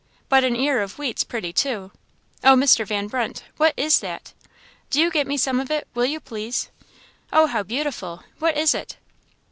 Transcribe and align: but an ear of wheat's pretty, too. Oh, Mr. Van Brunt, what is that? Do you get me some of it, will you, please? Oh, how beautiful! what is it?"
but 0.29 0.43
an 0.43 0.55
ear 0.55 0.81
of 0.81 0.95
wheat's 0.97 1.23
pretty, 1.23 1.53
too. 1.53 1.91
Oh, 2.43 2.55
Mr. 2.55 2.87
Van 2.87 3.05
Brunt, 3.07 3.43
what 3.57 3.75
is 3.77 3.99
that? 3.99 4.33
Do 4.89 4.99
you 4.99 5.11
get 5.11 5.27
me 5.27 5.37
some 5.37 5.59
of 5.59 5.69
it, 5.69 5.87
will 5.93 6.05
you, 6.05 6.19
please? 6.19 6.71
Oh, 7.31 7.45
how 7.45 7.61
beautiful! 7.61 8.23
what 8.39 8.57
is 8.57 8.73
it?" 8.73 8.97